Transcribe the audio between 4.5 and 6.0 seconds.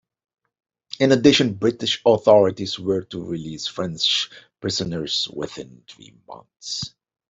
prisoners within